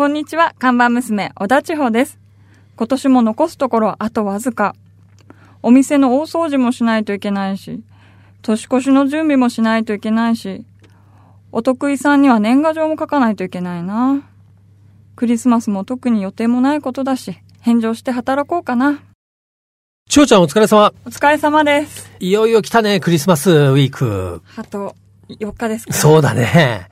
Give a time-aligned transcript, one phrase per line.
[0.00, 2.18] こんにちは、看板娘、小田千穂です。
[2.74, 4.74] 今年も残すところあとわずか。
[5.62, 7.82] お店の大掃除もしないといけないし、
[8.40, 10.64] 年越しの準備もしないといけないし、
[11.52, 14.26] お得意さんには年賀状も書かないといけないな。
[15.16, 19.02] クリスマスも特に予定もないことだし、返上して働こうかな。
[20.08, 20.94] ちょうちゃんお疲れ様。
[21.04, 22.10] お疲れ様です。
[22.20, 24.40] いよいよ来たね、クリスマスウィーク。
[24.56, 24.96] あと
[25.28, 26.88] 4日ですかそうだね。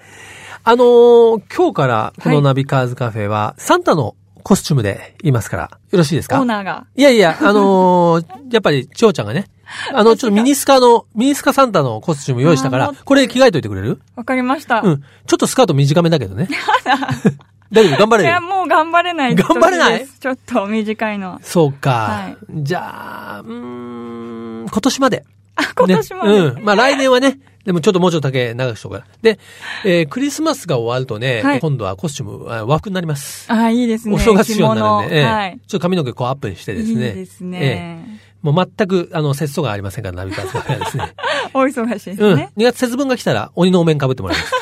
[0.65, 6.87] あのー今日からこのナビカーズカフェは、サンタのコスチュームでいますから、よろしいですオーかナーが。
[6.97, 9.47] いやいや、あのーやっぱり、ちょうちゃんがね、
[9.93, 14.01] あの、ちょっとミニスカの、ミニスカサンタのコスチューム用意したからこれ着替えといてくれる？
[14.17, 14.81] わかりました。
[14.83, 15.01] うん。
[15.27, 16.49] ちょっとスカート短めだけどね。
[17.71, 17.99] 大丈夫？
[17.99, 20.07] 頑張れいや、るもう頑張れない頑張れない？
[20.09, 21.41] ちょっと短いのは。
[21.43, 21.91] そうか。
[21.91, 25.25] はいじゃあ、うーん、今年まで。
[25.57, 26.31] あ、今年まで。
[26.33, 26.65] ねうん。
[26.65, 27.39] まあ来年はね、
[27.69, 29.07] でもちょっともうちょっとだけ長くしとくから。
[29.21, 29.39] で、
[29.85, 33.45] えークリスマスが終わるとね、はい今度はコスチューム、あ和服になります。
[33.53, 34.15] あ、いいですね。
[34.15, 35.61] お正月仕様になるんで、ええ着物はい。
[35.67, 37.09] ちょっと髪の毛こうアップにしてですね。
[37.09, 38.21] いいですええね。
[38.41, 41.13] もう全く、あの、節操がありませんから、ナビカーズカフェはですね。
[41.53, 42.37] お忙しいですうん。
[42.37, 42.53] ね。
[42.57, 44.53] 2月節分が来たら、鬼のお面被ってもらいます。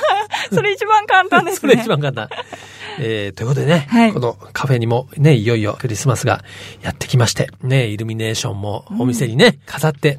[0.53, 1.75] それ一番簡単ですそね。
[1.77, 2.29] れ一番簡単。
[2.98, 6.43] えー、ということでね、はいこのカフェにもね、いよいよクリスマスが
[6.83, 10.19] やってきまして、ね、イルミネーションもお店にね、飾って、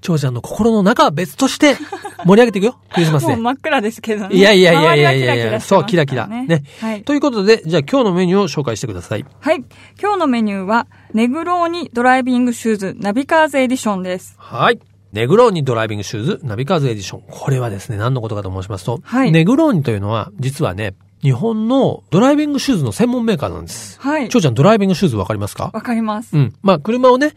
[0.00, 1.76] 長ちゃんの心の中は別として
[2.24, 3.42] 盛り上げていくよ、クリスマスでもう。
[3.42, 4.36] 真っ暗ですけどね。
[4.36, 6.26] いやいやいやいやいやいや、そう、キラキラ。
[6.26, 6.62] ね。
[6.80, 7.02] はい。
[7.02, 9.24] ということで、じゃあ今日のメニューを紹介してください。
[9.40, 9.64] はい。
[10.00, 14.34] 今日のメニューは、ネグローニドライビングシューズナビカーズエディションです。
[14.38, 14.78] はい。
[15.12, 17.22] ネグローニドライビングシューズナビカーズエディション。
[17.28, 24.00] これはですね、何のことかと申しますと、はいネグローニというのは、実はね、日本のドライビングシューズの専門メーカーなんです。
[24.00, 24.38] はいちょ。
[24.38, 25.70] うちゃん、ドライビングシューズわかりますか？
[25.74, 26.36] わかります。
[26.36, 26.54] うん。
[26.62, 27.34] まあ、車をね、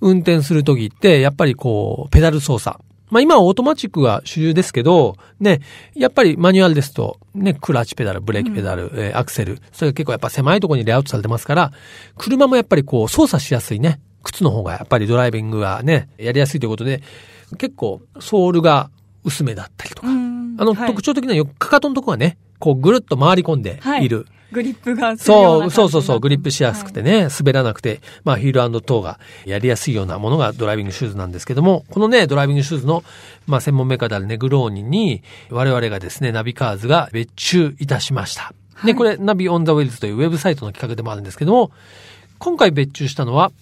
[0.00, 2.78] 運転するときって、やっぱりこう、ペダル操作。
[3.08, 5.60] まあ今はオートマチックが主流ですけど、ね、
[5.94, 11.72] やっぱりマニュアルですと、ね、クラッチペダル、ブレーキペダル、えーアクセル、それが結構やっぱ狭いところにレイアウトされてますから、
[12.16, 17.02] 車もやっぱりこう操作しやすいね、靴の方がやっぱりドライビングはね、やりやすいということで、
[17.58, 18.90] 結構ソールが
[19.24, 24.26] 薄めだったりとか、うんあの、はい特徴的なよかかとのとこはね、こうぐるっと回り込んでいる。
[24.52, 27.22] グリップがそうそうそうそう、グリップしやすくてね。
[27.22, 33.04] ね、滑らなくて、まあヒールトーがやりやすいようなものがドライビングシューズなんですけども、このね、ドライビングシューズの、
[33.46, 38.52] まあ専門メーカーであるネグローニに、我々がですね、ナビカーズが別注いたしました。
[38.84, 41.70] で、これ、ナビオンザウィールズというウェブサイトの企画でもあるんですけども、
[42.38, 43.52] 今回別注したのは、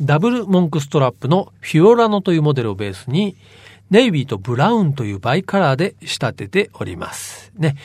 [0.00, 3.36] ダブルモンクストラップのフィオラノというモデルをベースに、
[3.90, 7.52] ネイビーとブラウンというバイカラーで仕立てております。
[7.56, 7.76] ね。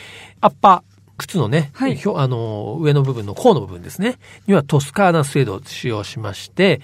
[0.42, 4.18] アッパー、靴のね、はいあの、上の部分の甲の部分ですね。
[4.48, 6.82] にはトスカーナスウェードを使用しまして、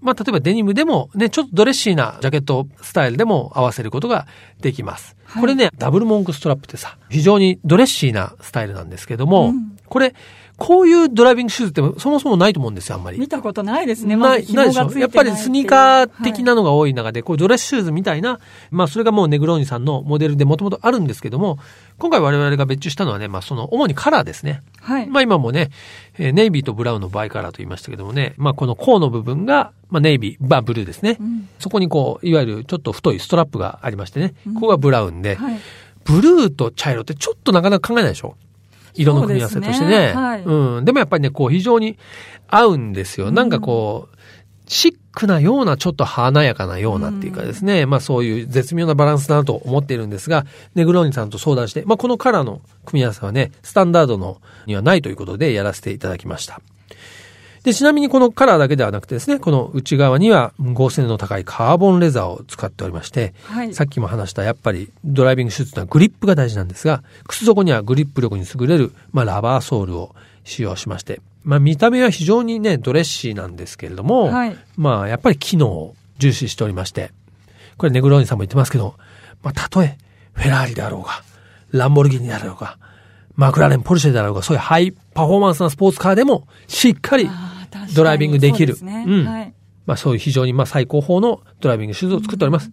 [0.00, 4.26] まあ、例えばデニムでもね、ちょっとドレッシーなジャケットスタイルでも合わせることが
[4.60, 5.16] できます。
[5.24, 10.14] はいこれね、ダブルモンクストラップってさ、非常にドレッシーなスタイルなんですけども、うんこれ、
[10.58, 13.20] こういうドライビングシューズってそもそもないと思うんですよ、あんまり。
[13.20, 14.16] 見たことないですね。
[14.16, 14.98] ない、まずないでしょ？
[14.98, 16.56] やっぱりスニーカー的なの。
[16.56, 18.40] のが多い中で、こういうドレスシューズみたいな、
[18.70, 21.58] まあそれがもうネグローニさんのモデルでもともとあるんですけども、
[21.98, 24.62] 今回我々が別注したのはね、まあその主にカラーですね。
[24.80, 25.02] はい。
[25.02, 25.10] はい。
[25.10, 25.68] まあ今もね、
[26.16, 31.18] えーネイビーとブラウンのバイカラーと言いましたけどもね、まあこの甲の部分が、まあネイビー、まあブルーですね。
[31.20, 35.60] うんそこにこう、いわゆるちょっと太いストラップがありましてね、ここがブラウンで、はい。
[36.04, 38.36] ブルーと茶色ってちょっとなかなか考えないでしょ？
[38.96, 40.12] 色の組み合わせとしてそうね。
[40.12, 40.84] はいうん。
[40.84, 41.98] でもやっぱりね、こう非常に
[42.48, 43.30] 合うんですよ。
[43.30, 44.16] なんかこう、
[44.68, 47.86] シックなような、ちょっと華やかなようなっていうかですね。
[47.86, 56.60] まあそういう絶妙なバランスだなと思っているんですが、ネグローニさんと相談して、まあこのカラーの組み合わせはね、スタンダードのにはないということでやらせていただきました。
[57.66, 63.74] で、ちなみにこのカラーだけではなくてですね、この内側には合成の高いカーボンレザーを使っておりまして、はい。
[63.74, 77.10] さっきも話したやっぱりドライビングシューズというのはグリップが大事なんですが、靴底にはグリップ力に優れる、まあ、ラバーソールを使用しまして、まあ見た目は非常にね、ドレッシーなんですけれども、はいまあやっぱり機能を重視しておりまして、
[77.78, 78.94] これネグローニさんも言ってますけど、
[79.42, 79.98] まあたとえ
[80.34, 81.24] フェラーリであろうが、
[81.72, 82.78] ランボルギーニであろうが、
[83.36, 87.28] マクラーレン、ポルシェであろうが、そういうハイパフォーマンスなスポーツカーでも、しっかり
[87.94, 88.76] ドライビングできる。
[88.82, 89.52] ねうんはい。
[89.86, 92.70] まあそういう非常にまあ最高峰のドライビングシューズを作っております。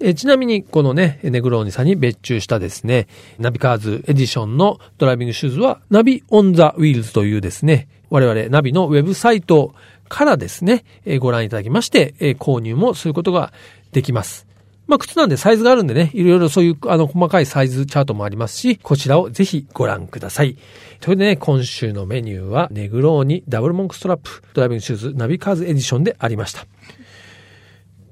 [0.00, 3.08] えーちなみにこのね、ネグローニさんに別注したですね、
[3.38, 9.74] ナビカーズエディションのドライビングシューズは、ナビ on the Wheels というですね、我々ナビのウェブサイト
[10.08, 13.52] からですね、えーご覧いただきまして、えー購入もすることが
[13.92, 14.47] できます。
[14.88, 20.56] まあ、靴なんでサイズがあるんでね、いろいろそういう、あの、細かいサイズチャートもありますし、こちらをぜひご覧ください。
[21.00, 26.66] それでね、今週のメニューは、ネグローニダブルモンクストラップ、ドライビングシューズナビカーズエディションでありました。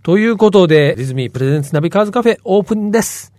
[0.02, 3.35] ということで、リズミープレゼンツナビカーズカフェオープンです。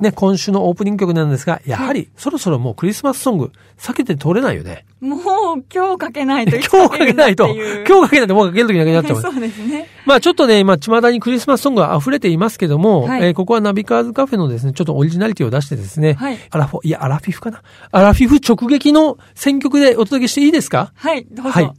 [0.00, 4.84] ね、今週のオープニング曲なんですが、やはり、そろそろもうクリスマスソング、避けて通れないよね。
[5.00, 7.48] もう今日かけないといつ 今日かけないと、
[7.88, 9.22] 今日かけないともうかける時なくなっちゃう。
[9.22, 9.88] そうですね。
[10.06, 17.62] まあちょっとね、今、巷にクリスマスソングが溢れていますけども、はいえーここはナビカーズカフェのですね、ちょっとオリジナリティを出してですね、はいアラフォ、いや、アラフィフかな？
[17.90, 20.92] アラフィフ直撃の選曲でお届けしていいですか？
[20.94, 21.50] はい、どうぞ。
[21.50, 21.70] はい。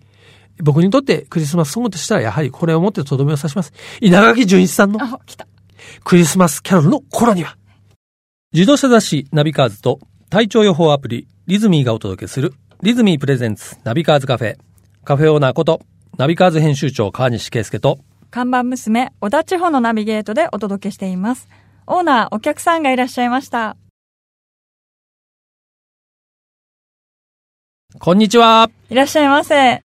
[0.61, 3.71] 僕にとってクリスマスソングとしたらやはりこれをもってとどめを刺します。
[4.01, 5.47] 稲垣潤一さんのあ、来た。
[6.03, 7.55] クリスマスキャロルの頃には。
[8.51, 9.99] 自動車雑誌ナビカーズと
[10.31, 14.57] 体調予報アプリリズミーがお届けするリズミープレゼンツナビカーズカフェ。
[15.03, 15.81] カフェオーナーこと
[16.17, 17.99] ナビカーズ編集長川西圭介と
[18.31, 21.47] 看板娘、小田千穂のナビゲートでお届けしています。
[21.85, 23.77] オーナー、お客さんがいらっしゃいました。
[27.99, 28.71] こんにちは。
[28.89, 29.81] いらっしゃいませ。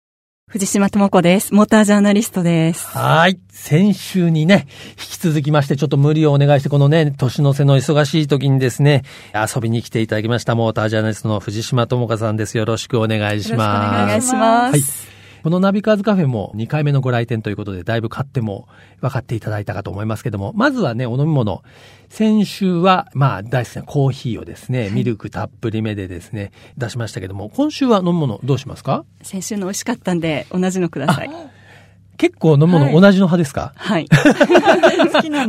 [0.54, 1.52] 藤島智子です。
[1.52, 2.86] モータージャーナリストです。
[2.96, 3.40] はい。
[3.50, 9.02] 先週にね、引き続きまして、ちょっと無理をお願いして、このね、年の瀬の忙しい時にですね、
[9.34, 12.56] 遊びに来ていただきました、モータージャーナリストの藤島智香さんです。
[12.56, 14.08] よろしくお願いしよろしくおます。
[14.08, 14.72] 願いします。
[14.74, 15.12] はい
[15.44, 18.69] このナビカーズカフェも2回目のご来店ということで、だいぶ買っても
[19.01, 21.63] 分かっていただいたかと思いますけども、まずはね、お飲み物。
[22.07, 29.04] 先週は、まあ、大好きなコーヒーをですね、ミルクたっぷりめでですね、出しましたけども、今週は飲み物どうしますか？
[29.22, 31.30] 先週の美味しかったんで、同じのください。
[32.16, 34.07] 結構飲み物はい同じの派ですか、はい。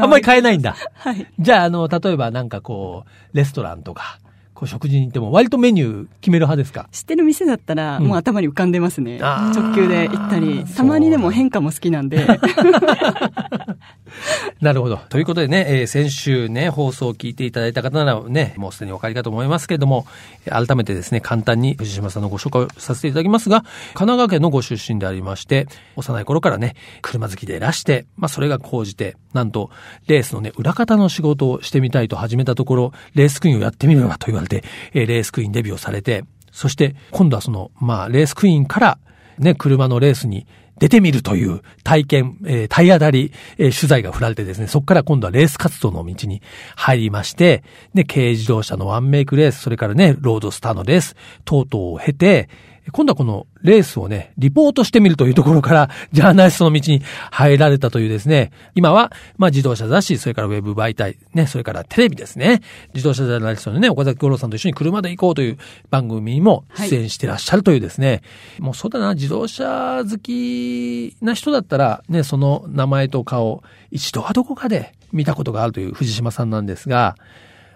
[0.00, 0.74] あんまり買えないんだ。
[0.94, 1.24] はい。
[1.38, 4.18] じゃあ、あの、例えばなんかこう、レストランとか、
[4.54, 6.88] こう食事に行っても割とメニュー決める派ですか？
[6.92, 8.04] 知ってる店だったら、うん。
[8.06, 9.18] もう頭に浮かんでますね。
[9.20, 9.60] あー。
[9.60, 12.24] 直球で行ったりたまにでも変化も好きなんで、
[14.60, 14.98] なるほど。
[15.08, 20.06] ということでね、えー先週ね、放送を聞いていただいた方ならね、もうすでにお分かりかと思いますけれども、
[20.48, 25.66] 改めてですね、簡単に藤島さんのご紹介をさせていただきますが、神奈川県のご出身でありまして、
[25.96, 29.70] 幼い頃からね、車好きでいらして、まあそれが高じて、なんと、
[30.06, 38.98] レースのね、裏方の仕事をしてみたいと始めたところ、レースクイーンをやってみればと言われて、えーレースクイーンデビューをされて、そして、今度はその、まあ、レースクイーンから、
[39.38, 40.46] ね、車のレースに
[40.78, 46.42] 出てみるという体験、えー体当たり、えー取材が振られてですね、そこから今度はレース活動の道に
[46.76, 47.62] 入りまして、
[47.94, 52.48] で、軽自動車のワンメイクレース、それからね、ロードスターのレース、等々を経て、
[52.92, 62.60] 今度はこのレースをね、リポートしてみるというところから、 ジャーナリストの道に入られたというですね、今は、まあ自動車雑誌、それからウェブ媒体、ね、それからテレビですね、
[62.92, 65.58] 自動車ジャーナリストのね、岡崎五郎さんと一緒に車で行こうという
[65.90, 68.22] 番組にも出演してらっしゃるというですね、
[68.58, 77.16] もうそうだな、自動車好きな人だったら、ね、その名前と顔、一度はどこかで見たことがあるという藤島さんなんですが、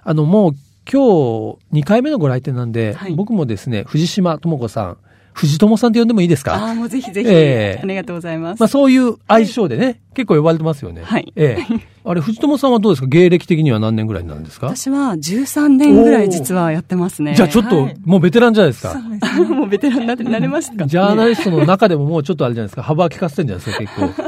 [0.04, 0.54] あの、もう
[0.90, 4.96] 今日2回目のご来店なんで、はい僕もですね、藤島智子さん、
[5.34, 6.54] 藤友さんって呼んでもいいですか？
[6.54, 8.60] ああ、もうぜひぜひ、ええありがとうございます。
[8.60, 11.02] まあそういう愛称でね、結構呼ばれてますよね。
[11.04, 11.88] はいええ。
[12.04, 13.06] あれ、藤友さんはどうですか？
[13.06, 14.68] 芸歴的には何年ぐらいになるんですか？
[14.74, 17.34] 私は13年ぐらい実はやってますね。
[17.34, 18.94] じゃあちょっと、はいもうベテランじゃないですか。
[18.98, 22.82] もうベテランになってなれましたか、ジャーナリストの中でももうちょっとあれじゃないですか？
[22.82, 24.27] 幅利かせてんじゃないですか、結構。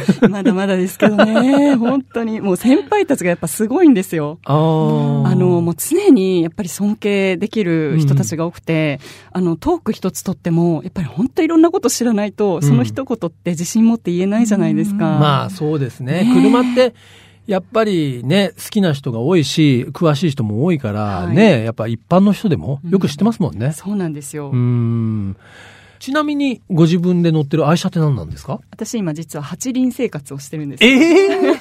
[0.30, 1.74] まだまだですけどね。
[1.76, 2.40] 本当に。
[2.40, 4.38] もう先輩たちがやっぱすごいんですよ。
[4.44, 9.00] あの、もう常にやっぱり尊敬できる人たちが多くて、
[9.32, 15.04] あの、トーク一つとっても、やっぱり本当いろんなこと知らないと、その一言って自信持って言えないじゃないですか。
[15.04, 16.24] まあそうですね。
[16.24, 16.94] ねえ車って、
[17.46, 23.72] やっぱりね、好きな人が多いし、詳しい人も多いから、はいね、やっぱ一般の人でもよく知ってますもんね。
[23.72, 24.50] そうなんですよ。
[24.50, 25.36] うーん。
[26.02, 28.58] ちなみに、ご自分で乗ってる愛車って何なんですか？
[28.72, 30.88] 私今実は八輪生活をしてるんですえ
[31.46, 31.54] よ。
[31.54, 31.56] え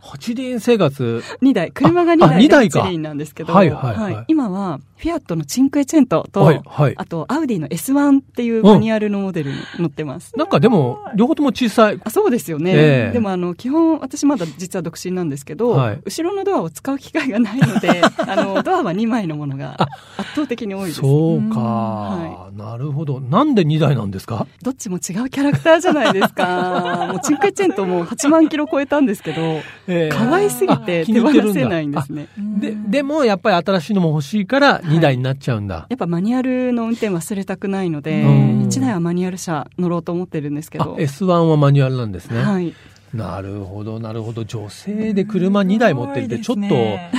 [0.00, 1.24] 八輪生活。
[1.42, 2.82] 2台、車が2あ台二台か。
[2.82, 3.96] 八輪なんですけど、はいはい。
[3.96, 4.24] はい。
[4.28, 6.94] 今はフィアットのチンクエチェントと、はいはい。
[6.94, 10.36] あとアウディの S1 っていうマニュアルのモデルに乗ってます。
[10.36, 12.00] なんかでも、両方とも小さい。
[12.04, 13.12] あそうですよね、ええ。
[13.14, 16.00] でもあの基本私まだ実は独身なんですけど、はい。
[16.04, 19.88] 後ろのドアを使う機会がないので あのドアは2枚のものが
[20.18, 21.00] 圧倒的に多いです。
[21.00, 23.20] そうか、はなるほど。
[23.20, 24.46] なんで2台なんですか？
[24.60, 27.06] どっちも違うキャラクターじゃないですか。
[27.10, 30.08] もうチンクエチェントも8万キロ超えたんですけどええ。
[30.12, 32.28] 可愛すぎて手放せないんですね。
[32.36, 35.86] で、でもやっぱり新しいのも欲しいから2台になっちゃうんだ。
[35.88, 40.94] やっぱマニュアルの運転忘れたくないので、うん1台はマニュアル車乗ろうと思ってるんですけあ、ど。
[40.94, 42.40] S1 はマニュアルなんですね。
[42.40, 42.72] はい。
[43.12, 44.44] なるほど、なるほど。
[44.44, 47.10] 女性で車2台持ってるって、ちょっと、ね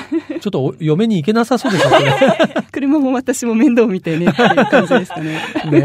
[0.41, 2.63] ちょっとお嫁に行けなさそうですよ、これ。
[2.71, 5.39] 車も私も面倒見てねっていう感じですかね。
[5.69, 5.79] ね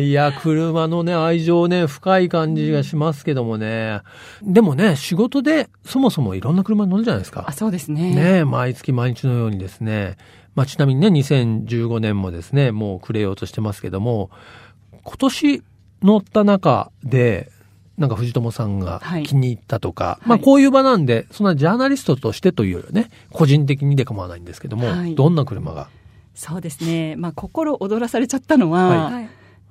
[0.00, 4.00] え、いや、車のね、愛情ね、深い感じがしますけどもね。
[4.42, 7.52] でもね、仕事でそもそもいろんな車に乗るじゃないですかあ、。
[7.52, 8.14] そうですね。
[8.14, 10.16] ねえ、毎月毎日のようにですね。
[10.60, 14.28] まあ、ちなみにね、2015年もですね、もう暮れようとしてますけども、
[15.04, 15.62] 今年
[16.02, 17.50] 乗った中で、
[17.96, 25.88] なんか藤友さんがはい気に入ったとか、いまあこういう場なんで、そんなジャーナリストとしてというよりはね、個人的にで構わないんですけども、はいどんな車が？
[26.34, 27.16] そうですね。
[27.16, 29.30] まあ、心躍らされちゃったのは、ははい。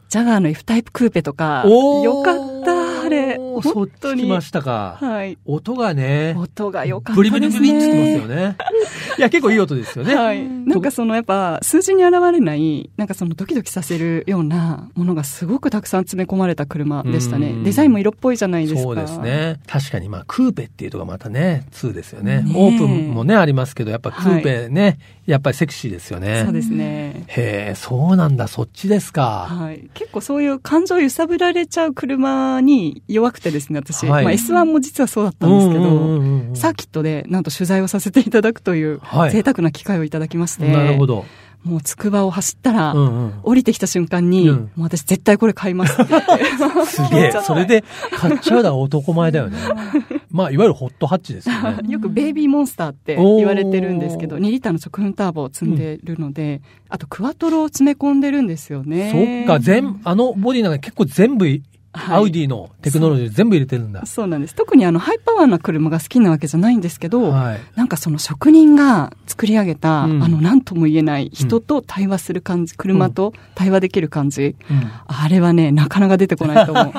[0.10, 3.38] ジャガーの F タイプクーペとか、よかった、あれ。
[3.38, 4.26] 本当に。
[4.26, 4.98] ましたか。
[5.00, 5.38] はい。
[5.46, 7.40] 音がね、音が良かったブですね。
[7.40, 8.58] リブリブリって言ってますよね。
[9.20, 10.16] いや、結構いい音ですよね。
[10.16, 10.48] はい。
[10.48, 17.64] なんかそのやっぱ数字に現れない、なんかそのドキドキさせるようなものがすごくたくさん詰め込まれた車でしたねうん。
[17.64, 18.82] デザインも色っぽいじゃないですか。
[18.82, 19.20] そうです。
[19.20, 19.60] ね。
[19.68, 22.42] 確かに、まあ、クーペっていうとがまたね、2ですよね。
[22.44, 26.44] ねえオープンもね、ありますけど、やっぱクーペね、やっぱりセクシーですよね。
[26.46, 27.26] そうですね。
[27.28, 29.48] へえ、そうなんだ、そっちですか。
[29.50, 29.90] はい。
[29.94, 34.08] 結構そういう感情揺さぶられちゃう車に弱くてですね、私。
[34.08, 41.26] はいまあ S1 も実はそうだったんですけど、サーキットでなんと取材をさせていただくというはい贅沢な機会をいただきまして、なるほど。
[41.64, 43.34] もうつくばを走ったら、うんうん。
[43.44, 46.86] 降りてきた瞬間に、うんもう私絶対これ買いますって言って。
[46.88, 47.32] すげえ。
[47.44, 47.84] それで
[48.16, 49.58] 買っちゃうのは男前だよね。
[50.32, 51.92] まあ、いわゆるホットハッチですよね。
[51.92, 59.46] よくベイビーモンスターって言われてるんですけど、おー2リッターの直噴ターボを積んでるので、あとクワトロを詰め込んでるんですよね。
[59.48, 61.62] そっか、全、あのボディなんか結構全部、はい
[61.92, 64.06] アウディのテクノロジー全部入れてるんだ。
[64.06, 64.56] そうなんです。
[64.56, 67.60] 特にあのハイパワーな車が好きなわけじゃないんですけど、はい。
[67.76, 76.94] なんかその職人が作り上げた、うんあの何とも言えない人と対話する感じ、車と対話できる感じ、うんあれはね、なかなか出てこないと思う。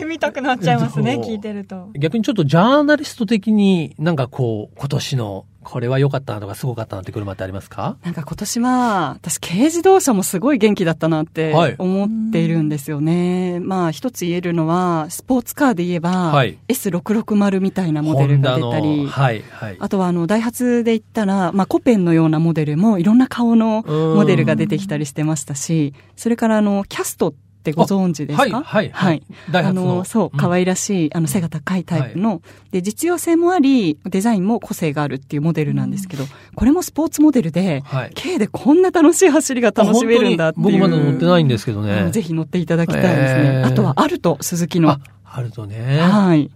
[0.00, 1.90] てみたくなっちゃいますね、聞いてると。
[1.94, 7.96] 逆にちょっとジャーナリスト的になんかこう、今年のこれは良かったなとかすごかったなって車ってありますか？
[8.02, 13.60] なんか今年は、私軽自動車もすごい元気だったなってはい思っているんですよね。
[13.60, 19.76] まあ一つ言えるのは、スポーツカーで言えば、はい S660 みたいなモデルが出たりの、はい、はい。
[19.78, 27.38] あとはあの、ダイハツで言ったら、まあコペンのようなモデルもいろんな顔のモデルが出てきたりしてましたし、それからあの、キャストって
[27.70, 28.42] ご存知ですか？
[28.42, 29.22] はい、はい、はい。
[29.52, 32.42] あの、そう、可い愛らしい、あの、背が高いタイプの、
[32.72, 36.24] で、実用性もあり、デザインも個性があるっていうモデルなんですけど、
[36.56, 38.10] これもスポーツモデルで、はい。
[38.20, 40.64] 軽でこんな楽しい走りが楽しめるんだっていう。
[40.64, 42.10] 僕まだ乗ってないんですけどあねの。
[42.10, 43.24] ぜひ乗っていただきたいですね。
[43.60, 45.98] えーあとは、アルト、鈴木のあ。、あるとね。
[46.00, 46.50] はい。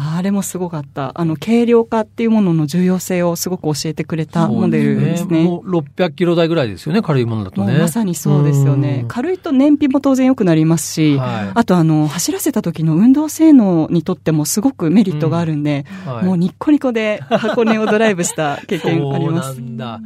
[0.00, 1.12] あれもすごかった。
[1.18, 5.42] あの、軽量化っていうものの重要性をすごく教えてくれたモデルですね。
[5.42, 7.76] もう600キロ台ぐらいですよね、軽いものだとね。
[7.76, 9.04] まさにそうですよねう。
[9.06, 19.60] ん軽いと燃費も当然良くなりますし、はいあとあの、走らせた時の運動性能にとってもすごくメリットがあるんで、はいもうニッコニコで箱根をドライブした経験ありまそうす。
[19.60, 20.00] なんだ。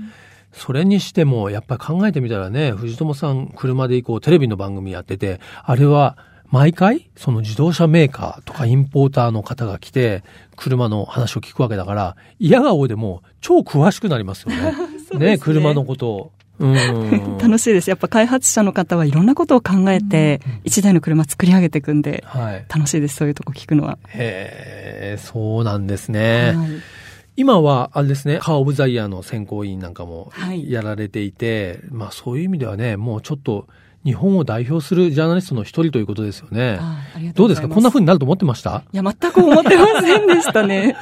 [0.53, 6.17] それにしても、やっぱり考えてみたらね、藤友さん車で行こうテレビの番組やってて、あれは
[6.53, 10.23] 毎回、その自動車メーカーとかインポーターの方が来て、
[10.55, 14.75] 車の話を聞くわけだから、嫌顔でも超詳しくなりますよね。
[14.77, 16.33] そうですね車のことを。
[16.59, 17.39] うん。
[17.41, 17.89] 楽しいです。
[17.89, 22.67] やっぱ開発者の方はいろんなことを考えて、一台の車作り上げていくんで、はい。
[22.69, 23.17] 楽しいです。
[23.17, 23.99] そういうとこ聞くのは。
[24.09, 26.53] へえ、そうなんですね。
[26.55, 26.69] はい
[27.35, 33.69] 今は、あれですね、カーオブザイヤーの選考委員なんかもはいやられていて、まあそういう意味ではね、もうちょっと
[34.05, 36.79] 日本を代表するジャーナリストの一人ということですよね。
[36.81, 37.69] あありがとどうですか？
[37.69, 40.97] こんな風になると思ってましたいや、全く思ってませんでしたね。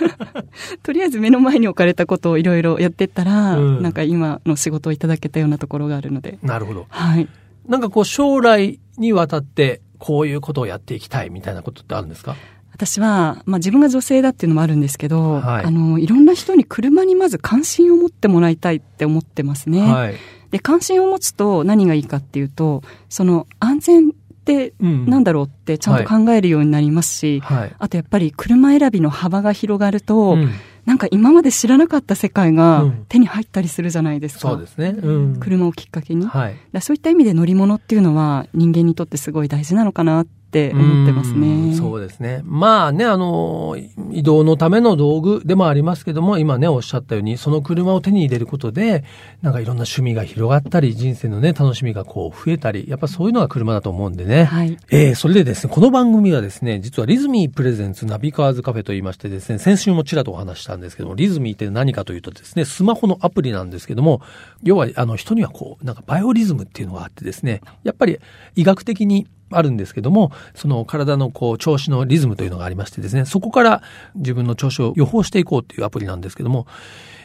[0.82, 6.38] とりあえず目の前に置かれたことをいろいろやってったら、うんなんか今の仕事をいただけたようなところがあるので。
[6.42, 6.86] なるほど。
[6.88, 7.28] はい。
[7.68, 12.34] なんかこう将来にわたってこういうことをやっていきたいみたいなことってあるんですか？
[12.76, 19.80] 私は、まあ自分が女性だっていうのもあるんですけど、はいあの、いろんな人に車にまず関心を持ってもらいたいって思ってますね。
[19.80, 20.14] はい。
[20.50, 24.12] で、関心を持つと何がいいかっていうと、その安全っ
[24.44, 27.74] てうんなんだろうってちゃんと考えるようになりますし、はい。
[27.78, 30.50] あとやっぱり車選びの幅が広がると、うん
[30.86, 34.50] なんか今まで知らなかった世界がうん手に入ったりするじゃないですか。
[34.50, 34.90] そうですね。
[34.90, 35.40] うん。
[35.40, 36.24] 車をきっかけに。
[36.24, 36.56] はい。
[36.70, 41.76] らそういった意味で乗り物っていうのは人間にとってすごい大事なのかなって思ってますうんね。
[41.76, 42.40] そうですね。
[42.44, 43.76] まあね、あの、
[44.10, 49.04] 移動のための道具でもありますけども、今ね、おっしゃったように、その車を手に入れることで、
[49.42, 54.44] なんかいろんな趣味が広がったり、人生のね、楽しみがこう増えたり、やっぱそういうのが車だと思うんでね。
[54.44, 54.76] はい。
[54.90, 64.20] えー、それでですね、この番組はですね、実はリズミープレゼンツナビカーズカフェと言いましてですね、先週もちらっとお話ししたんですけども、リズミーって何かというとですね、スマホのアプリなんですけども、
[64.62, 68.18] 要は、あの、人にはこう、なんかバイオリズムっていうのがあってですね、やっぱり
[68.54, 73.82] 医学的にあるんですけども、その体のこう、調子のリズムというのがありましてですね、そこから
[74.14, 76.66] 自分の調子を予報していこうっていうアプリなんですけども、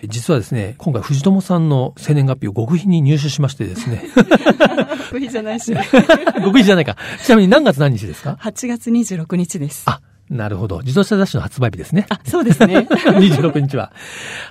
[0.04, 4.04] 実はですね、今回藤友さんの生年月日を極秘に入手しましてですね、
[5.10, 5.74] 不意じゃないし。
[6.44, 6.98] 極秘じゃないか。
[7.24, 9.84] ちなみに何月何日ですか？8月26日です。
[9.86, 10.80] あ、なるほど。
[10.80, 12.06] 自動車雑誌の発売日ですね。
[12.10, 12.88] あ、そうですね。
[12.90, 13.92] 26日は。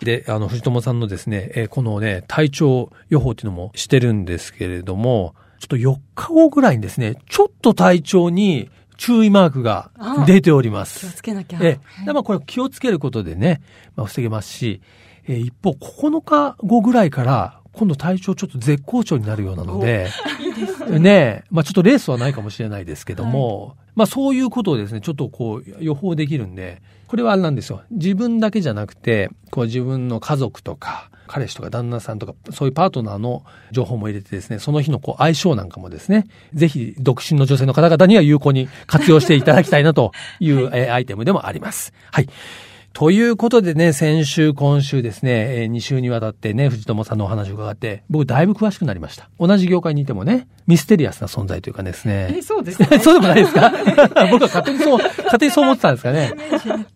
[0.02, 9.90] で、あの、藤友さんのですね、えーこのね、体調予報っていうのもしてるんですけれども、ちょっと4日後ぐらいにですね、ちょっと体調に注意マークが
[10.26, 11.00] 出ております。
[11.00, 11.58] 気をつけなきゃ。
[11.62, 12.04] ええ。
[12.06, 13.60] でまあこれ気をつけることでね、
[13.94, 14.80] まあ防げますし、
[15.26, 20.08] えー一方9日後ぐらいから今度体調ちょっと絶好調になるようなので、
[20.98, 27.82] ねえ、まあちょっとレースはないかもしれないですけども、まあそういうことをですね、ちょっとこう予報できるんで、これはあれなんですよ。
[27.90, 40.10] 自分だけじゃなくて、こう自分の家族とか、彼氏とか旦那さんとか、そういうパートナーの情報も入れてですね、その日のこう相性なんかもですね、ぜひ独身の女性の方々には有効に活用していただきたいなと
[40.40, 41.92] いう、えアイテムでもあります。
[42.10, 42.28] はい。
[42.92, 49.30] ということでね、先週、今週ですね、え2週にわたってね、藤友さんのお話を伺って、僕だいぶ詳しくなりました。
[49.38, 52.34] 同じ業界にいてもね、ミステリアスな存在というかですね。
[52.38, 52.88] え、そうですね。
[52.98, 53.70] そうでもないですか？
[54.30, 56.32] 僕は勝手にそう、勝手にそう思ってたんですかね。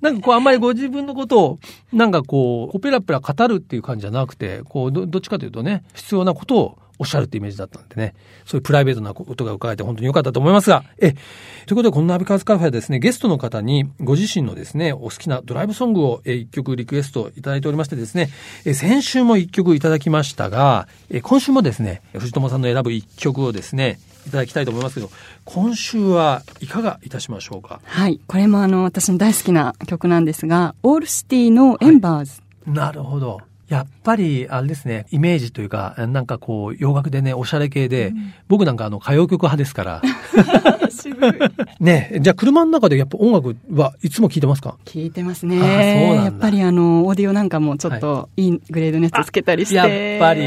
[0.01, 1.59] なんかこう、あんまりご自分のことを、
[1.93, 8.15] なんかこう、こうペラペラ語るっていう感じじゃなくて、こう、どどっちかというとね、必要なことをおっしゃるってイメージだったんでね、
[8.47, 11.21] そういうプライベートなことが伺えて本当に良かったと思いますが、え、とい
[11.73, 18.31] うことで、このナビカーズカフェはですね、ゲストの方にご自身のですね、お好きなドライブソングをえ一曲リクエストいただいておりましてですね、
[18.65, 25.11] え先週も一曲いただきましたが、え今週もですね、藤友さんの選ぶ一曲をですね、いただきたいと思いますけど、
[25.45, 27.81] 今週はいかがいたしましょうか？
[27.85, 28.21] はい。
[28.27, 32.41] これもあの、私の大好きな曲なんですが、オールシティのエンバーズ。
[32.67, 33.41] なるほど。
[33.69, 38.13] やっぱり、あれですね、イメージというか、なんかこう、洋楽でね、おしゃれ系で、
[38.47, 40.03] 僕なんかあの、歌謡曲派ですから。
[41.81, 44.77] ね、じゃあ車の中でやっぱ音楽はいつも聴いてますか？
[44.85, 45.57] 聞いてますね。
[46.25, 49.81] やっぱりあの、オーディオなんかもちょっといいグレードのやつつけたりして。
[49.81, 50.47] あやっぱり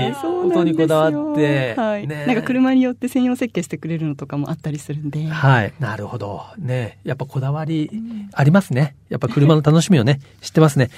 [0.50, 2.08] 音にこだわってはい。
[2.08, 5.26] ねなんか車によって専用設計してくれるのとかもあったりするんで。
[5.28, 5.74] はい。
[5.80, 6.42] なるほど。
[6.58, 6.98] ね。
[7.04, 7.90] やっぱこだわり
[8.34, 8.96] ありますね。
[9.10, 10.90] やっぱ車の楽しみをね、知ってますね。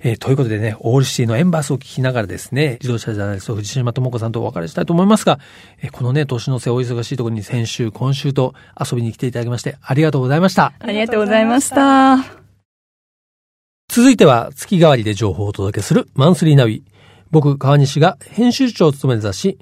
[0.00, 5.38] えーということでね、オールシティのエンバースを聞きながらですね、自動車ジャーナリスト藤島智子さんとお別れしたいと思いますが、
[5.82, 10.72] えーこのね、年の瀬お忙しいところに先週、今週と遊びに来ていただきまして、ありがとうございました。
[10.78, 12.18] ありがとうございました。
[13.88, 16.84] 続いては月替わりで情報をお届けするマンスリーナビ。
[17.30, 19.58] 僕、川西が編集長を務める雑誌、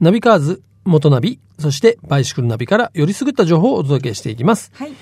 [0.00, 4.70] ナビカーズ、元ナビ、そしてバイシクルナビからよりすぐった情報をお届けしていきます。
[4.74, 4.92] はい。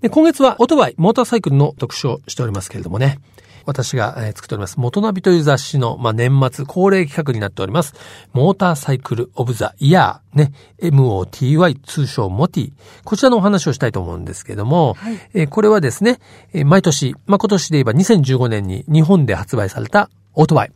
[0.00, 3.18] で今月はオートバイ、モーターサイクルの特集をしておりますけれどもね。
[3.66, 7.94] 私が、えー作っております、元ナビという雑誌の、まあ、年末恒例企画になっております。
[8.32, 12.72] モーターサイクルオブザイヤー、ね、MOTY 通称モティ。
[13.04, 16.18] こちらのお話をしたいと思うんですけれども、はいえーこれはですね、
[16.52, 20.72] えー毎年、まあ、今年で言えば2015年に日本で発売されたオートバイ。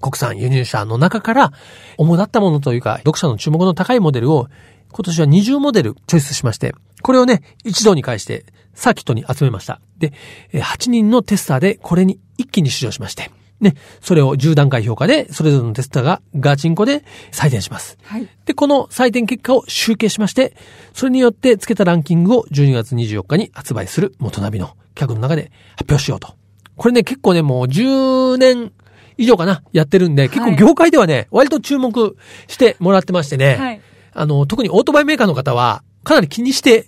[0.00, 1.52] 国産輸入車の中から、
[1.98, 4.48] 主だったものというか、読者の注目の高いモデルを、
[4.92, 9.80] 今年は20モデルチョイスしまして、これをね、一度に返して、サーキットに集めました。
[9.98, 10.12] で、
[10.52, 17.98] えー8人のテスターでこれに一気に出場しまして、ね、それを10段階評価で、それぞれのテスターがガチンコで採点します。
[18.04, 18.28] はい。
[18.46, 20.56] で、この採点結果を集計しまして、
[20.94, 26.34] それによって付けたランキングを12月24日に発売する元ナビの企画の中で発表しようと。
[26.76, 28.72] これね、結構ね、もう10年
[29.18, 32.16] 以上かな、やってるんで、結構業界ではね、割と注目
[32.48, 33.80] してもらってましてね、はい。
[34.12, 36.86] あの、特にオートバイメーカーの方は、かなり気にして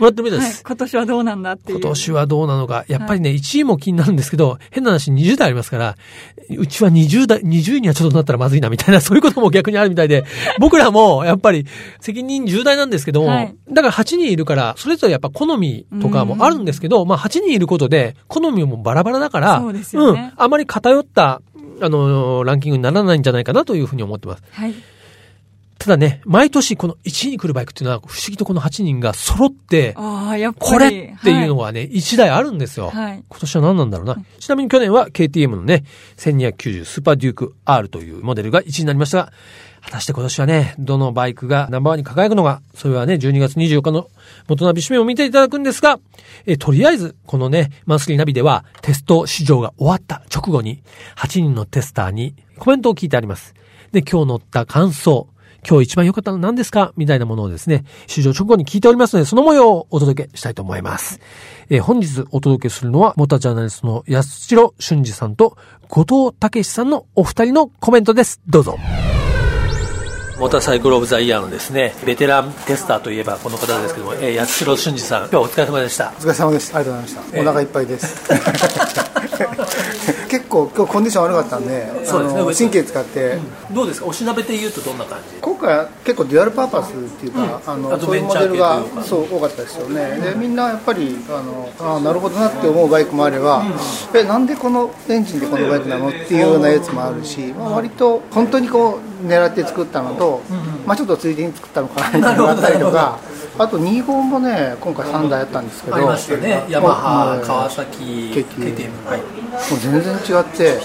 [0.00, 0.64] もらってるみたいではいす。。
[0.64, 1.78] 今年はどうなんだっていう。
[1.78, 2.84] 今年はどうなのか。
[2.88, 5.96] やっぱりね、1位も気になるんですけど、変な話20代ありますから、
[6.58, 10.24] うちは20代、20位にはちょっとなったらまずいなみたいな、 そういうことも逆にあるみたいで、
[10.58, 11.66] 僕らもやっぱり
[12.00, 21.40] 責任重大なんですけども、はいだから8人いるから、それぞれやっぱ好みとかもあるんですけど、まあ8人いることで、好みもバラバラだから、そうですよねん、あまり偏った、
[21.80, 24.42] あの、ランキングにならないんじゃないかなというふうに思ってます。
[24.50, 24.74] はい。
[25.80, 30.72] ただね、毎年この1位に来るバイクっていうのは、不思議とこの8人が揃って、ああ、やっぱり。
[30.72, 30.90] これっ
[31.22, 32.90] ていうのはね、1台あるんですよ。
[32.90, 33.24] はい。
[33.26, 34.16] 今年は何なんだろうな。
[34.38, 35.84] ちなみに去年は KTM のね、
[36.18, 39.32] 1290スーパーデューク R というモデルが1位になりましたが、
[39.80, 44.10] 果たして今年はね、どのバイクがナンバーワンに輝くのか、それはね、12月24日の
[44.48, 45.98] 元ナビ締めを見ていただくんですが、
[46.44, 50.82] えとりあえず、このね、マンスリーナビでは、テスト試乗が終わった直後に、
[51.16, 53.54] 8人のテスターにコメントを聞いてあります。
[53.92, 55.26] で、今日乗った感想、
[55.68, 56.92] 今日一番良かったのは何ですか？
[56.96, 61.20] みたいなものをですね、試乗直後に聞いておりますので、その模様をお届けしたいと思います。
[61.68, 65.56] えー本日お届けするのは、モータージャーナリストの安代俊二さんと
[65.88, 68.40] 後藤武さんのお二人のコメントです。
[68.46, 68.78] どうぞ。
[70.38, 76.20] モーターサイクルオブザイヤーのですね、ベテランテスターといえばこの方ですけども、えー安代俊二さん、今日はお疲れ様でしたお。
[76.22, 76.74] 疲れ様です。
[76.74, 77.40] ありがとうございました。
[77.40, 78.30] お腹いっぱいです。
[80.30, 83.38] 結構今日コンディション悪かったんで、そうですね神経使って、
[83.72, 84.06] どうですか？
[84.06, 85.40] おしなべて言うとどんな感じ？
[85.40, 90.20] 今回は結構デュアルパーパスっていうか、あアのそういうモデルがそう多かったですよね。
[90.20, 93.64] でみんなやっぱりあのあなるほどなって思うバイクもあれば、
[94.14, 100.42] えなんでこのエンジンでこのバイクなのっていうようなやつもあるし、まあ、割と本当にこう狙って作ったのと、
[100.86, 103.18] まあちょっとついでに作ったのかなみたいなのがあったりとか。
[103.60, 105.96] あと2号もね今回3台やったんですけど。
[105.96, 106.64] ありましたね。
[106.70, 108.88] ヤマハ、川崎、KTM。
[109.04, 109.20] はい。
[109.20, 110.80] もう全然違って。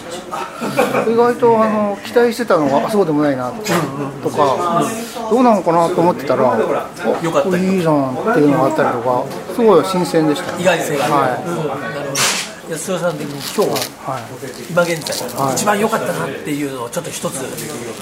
[1.10, 4.84] 意外とあの期待してたのがあそうでもないなとか
[5.30, 9.24] どうなのかなと思ってたらあよかったいいじゃんっていうのがあったりとか
[9.56, 10.60] すごい新鮮でした。
[10.60, 11.14] 意外性がある。
[11.14, 11.44] はい。
[11.48, 11.56] うん。
[11.56, 12.46] なるほど。
[12.68, 13.70] 安代さん的に今日、
[14.10, 14.24] はい。
[14.72, 17.44] 今現在、一番良かったなっていうのをちょっと一つ、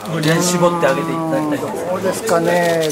[0.10, 1.90] 無理やり絞ってあげていただきたいと思います。
[1.92, 2.90] どうですかね、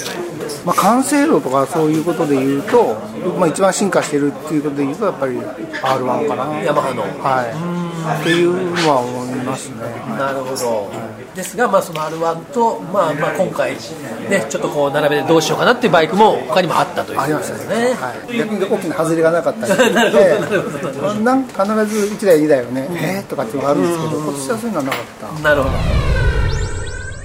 [0.66, 2.96] まあ、完成度とかそういうことで言うと、
[3.38, 6.60] まあ、一番進化してるっていうことで言うとやっぱり R1 かな。
[6.64, 7.02] ヤマハの。
[7.02, 7.44] は
[8.18, 8.22] い。
[8.22, 9.76] っていうのは思いますね。
[10.18, 10.92] なるほど。
[11.36, 17.20] ですが、まあ、その R1 と、まあ、まあ、今回、ね、ちょっとこう、並べてどうしようかなっていうバイクも、他にもあったという。
[17.20, 17.94] ありましたね。
[17.94, 19.94] はい、逆に大きな外れがなかったり。
[19.94, 21.86] なるほどなるほど。
[21.86, 25.02] 必ず1台2台はね、えーとかっていうのがあるんですけど今年はそういうのはなかっ
[25.36, 25.42] た。
[25.42, 26.11] なるほど。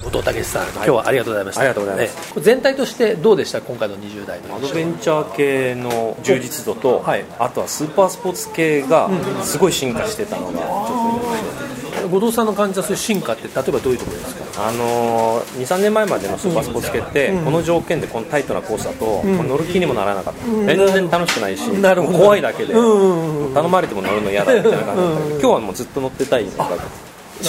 [0.07, 1.62] 後藤武さん、今日はありがとうございました。
[1.62, 2.37] ありがとうございます。
[2.37, 2.42] ね。
[2.42, 3.61] 全体としてどうでした？
[3.61, 4.55] 今回の20代の。
[4.55, 7.25] アドベンチャー系の充実度と、はい。
[7.40, 9.11] あとはスーパースポーツ系が
[9.42, 14.45] すごい進化してたのがちょっ後藤さんの感じたそういう進化って例えばどういうところですか？
[14.45, 25.23] とあのー23年前までのスーパースポーツ系って、この条件でこのタイトなコースだと、これ乗る気にもならなかった、全然楽しくないし怖いだけで、頼まれても乗るの嫌だみたいな感じだった。
[25.23, 26.57] けど、今日はもうずっと乗ってたいし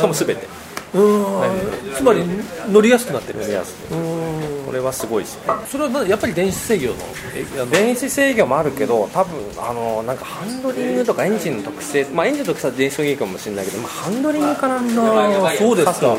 [0.01, 0.47] かも全て
[0.91, 2.23] つまり
[2.71, 3.39] 乗りやすくなってる。
[3.39, 3.93] 乗りやすく
[4.67, 16.17] これはすごいですねそれはなやっぱり電子制御の電子制御もあるけど多分あのなんかハンドリングとかエンジンの特性、まあ、エンジンの特性は電子制御かもしれないけど、まあ、ハンドリングかなあーそうですか、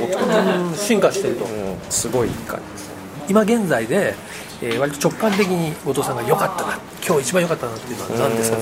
[0.76, 1.44] 進化してると。
[1.44, 1.76] うん。
[1.90, 2.84] すごいいい感じ。
[3.28, 4.14] 今現在で、
[4.62, 8.58] えー割と直感的に後藤さんが良かったな今日一番良かったなっていうのは何ですか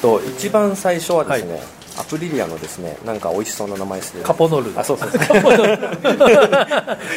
[0.00, 1.60] と一番最初はですね、
[1.98, 4.22] アプリリアのですねなんか美味しそうな名前ですね。
[4.24, 4.72] カポノル。
[4.76, 5.10] あそうそう。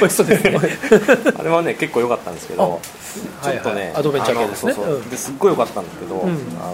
[0.09, 0.59] そうですね。
[1.39, 2.79] あれはね結構良かったんですけど
[3.41, 4.73] ちょっとね、はいはいアドベンチャー系ですね。
[5.15, 6.27] すっごい良かったんですけど、あ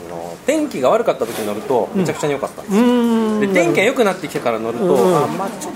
[0.09, 4.85] の天気が悪かった時に乗るとめちゃくちゃに良かったんですよ、で天気が良くなってきてから乗ると、
[5.17, 5.73] あまあちょっ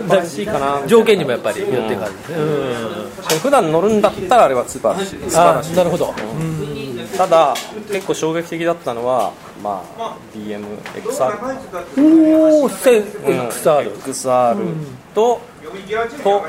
[0.00, 3.38] と怪しいかな条件にもやっぱりよって感じですね、うん。
[3.40, 6.14] 普段乗るんだったらあれは素晴らしい素晴あらしいなるほど、
[7.16, 7.54] ただ
[7.92, 11.48] 結構衝撃的だったのはまあ BMXR
[11.98, 14.56] おお 1000XR、XR
[15.14, 15.40] と、
[16.22, 16.40] と、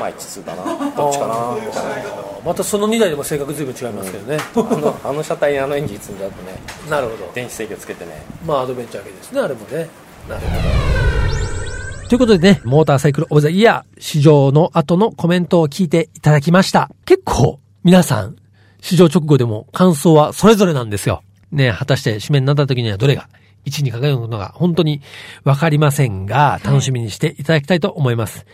[0.00, 0.64] まあ、H2 だな、
[0.96, 2.10] どっちかな、みたいな。
[2.44, 6.58] またその2台でも性格随分違いますけどね、あのあの車体にあのエンジン積んじゃうとね、
[6.88, 7.30] なるほど。
[7.34, 9.88] 電子制御つけてね、まあアドベンチャー系ですねあれもね。
[10.28, 10.46] なるほ
[12.02, 12.08] ど。
[12.08, 16.90] ということでね、モーターサイクルオブザイヤー試乗の後のコメントを聞いていただきました。
[17.04, 18.36] 結構皆さん、
[18.80, 21.22] 試乗直後でも感想はそれぞれなんですよ。
[21.50, 23.28] ね、果たして締めになった時にはどれが
[23.66, 25.00] 1位に輝くのか本当に
[25.44, 28.46] わかりませんが、楽しみにしていただきたいと思います。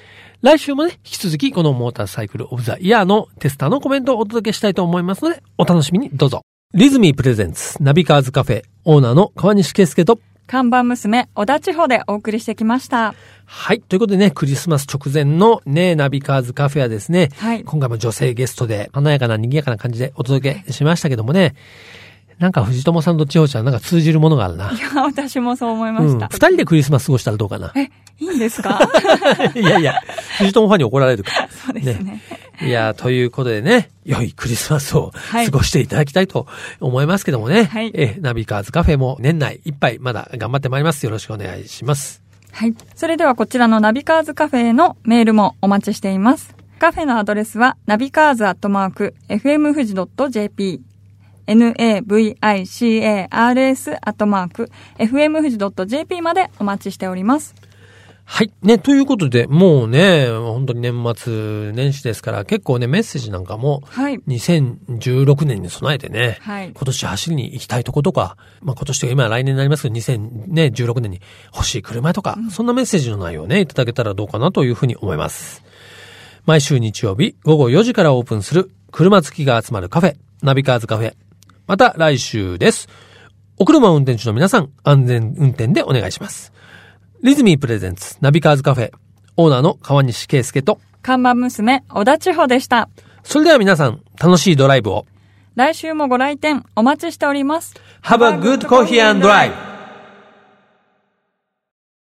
[0.43, 6.43] 来週もね、引き続きこのモーターサイクルオブザイヤーのテスターのコメントをお届けしたいと思いますので、お楽しみにどうぞ。
[6.75, 13.15] リズミープレゼンツナビカーズカフェオーナーの川西圭介と看板娘、小田千穂でお送りしてきました。
[13.47, 13.81] はい。
[13.81, 21.55] ということでね、クリスマス直前のね、ナビカーズカフェはですね、はい今回も女性ゲストで華やかな賑やかな感じでお届けしましたけどもね、
[22.39, 24.73] なんか藤友さんと千穂ちゃんなんか通じるものがあるな。
[24.73, 26.11] いや、私もそう思いまうん。
[26.11, 26.29] した。
[26.31, 27.73] 二人でクリスマス過ごしたらどうかな。
[27.77, 28.81] え、いいんですか？
[29.55, 29.95] いやいや、
[30.39, 31.49] 藤友ファンに怒られるから。
[31.67, 32.21] そうですね。
[32.63, 36.47] いや、ということでね、良いクリスマスをはい過ごしていただきたいと
[36.81, 37.65] 思いますけどもね。
[37.65, 41.05] はいえ、ナビカーズカフェも年内いっぱいまだ頑張ってまいります。
[41.05, 42.23] よろしくお願いします。
[42.53, 42.75] はい。
[42.95, 46.55] それではこちらのナビカーズカフェへのメールもお待ちしています。
[46.79, 49.73] カフェのアドレスは、ナビカーズアットマーク、fm
[51.47, 57.55] 富士 .jp、navicars アットマーク、fm 富士 .jp までお待ちしております。
[58.27, 58.51] はい。
[58.63, 64.19] ね、ということで、もうね、本当に年末年始ですから、結構ね、メッセージなんかも、はい。
[64.21, 71.21] 2016年に備えてね、はい今年走りに行きたいとことか、まあ今年とか今は来年になりますけど、2016年に
[71.55, 75.63] 欲しい車とか、そんなメッセージの内容をね、いただけたらどうかなというふうに思います。
[76.47, 81.15] 毎週日曜日午後4時からオープンする車好きが集まるカフェ、ナビカーズカフェ。
[81.67, 82.89] また来週です。
[83.57, 86.53] お車運転手の皆さん、安全運転でお願いします。
[87.23, 88.91] リズミープレゼンツナビカーズカフェ、
[89.37, 92.89] オーナーの川西圭介と、看板娘、小田千穂でした。
[93.23, 95.07] それでは皆さん、楽しいドライブを。
[95.55, 97.75] 来週もご来店お待ちしております。
[98.03, 99.74] Have a good coffee and drive!